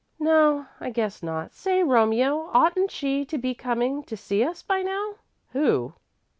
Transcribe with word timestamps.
"No, 0.17 0.65
I 0.79 0.89
guess 0.89 1.21
not. 1.21 1.53
Say, 1.53 1.83
Romie, 1.83 2.23
oughtn't 2.23 2.89
she 2.89 3.23
to 3.25 3.37
be 3.37 3.53
coming 3.53 4.01
to 4.05 4.17
see 4.17 4.43
us 4.43 4.63
by 4.63 4.81
now?" 4.81 5.13
"Who?" 5.51 5.93